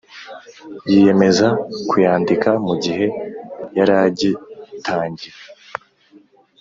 yiyemeza 0.89 1.47
kuyandika 1.89 2.49
mugihe 2.67 3.05
yaragitangira 3.77 5.39